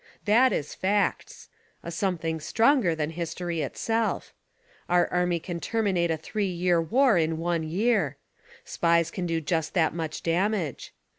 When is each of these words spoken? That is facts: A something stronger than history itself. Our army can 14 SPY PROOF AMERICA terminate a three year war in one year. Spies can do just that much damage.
That 0.25 0.51
is 0.51 0.73
facts: 0.73 1.47
A 1.83 1.91
something 1.91 2.39
stronger 2.39 2.95
than 2.95 3.11
history 3.11 3.61
itself. 3.61 4.33
Our 4.89 5.07
army 5.13 5.39
can 5.39 5.57
14 5.59 5.61
SPY 5.61 5.69
PROOF 5.69 5.79
AMERICA 5.81 5.89
terminate 5.93 6.11
a 6.11 6.17
three 6.17 6.45
year 6.47 6.81
war 6.81 7.17
in 7.19 7.37
one 7.37 7.61
year. 7.61 8.17
Spies 8.65 9.11
can 9.11 9.27
do 9.27 9.39
just 9.39 9.75
that 9.75 9.93
much 9.93 10.23
damage. 10.23 10.91